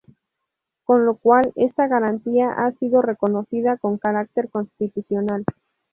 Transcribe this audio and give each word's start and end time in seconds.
Con 0.83 1.05
lo 1.05 1.13
cual 1.15 1.51
esta 1.55 1.85
garantía 1.85 2.49
ha 2.53 2.71
sido 2.71 3.03
reconocida 3.03 3.77
con 3.77 3.99
carácter 3.99 4.49
constitucional. 4.49 5.43